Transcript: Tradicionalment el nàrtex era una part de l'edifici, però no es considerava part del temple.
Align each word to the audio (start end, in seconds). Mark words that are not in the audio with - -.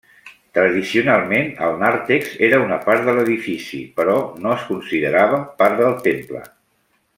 Tradicionalment 0.57 1.51
el 1.67 1.77
nàrtex 1.83 2.31
era 2.47 2.61
una 2.63 2.79
part 2.87 3.05
de 3.09 3.15
l'edifici, 3.19 3.83
però 4.01 4.17
no 4.47 4.55
es 4.57 4.65
considerava 4.73 5.43
part 5.63 5.79
del 5.85 5.95
temple. 6.11 6.43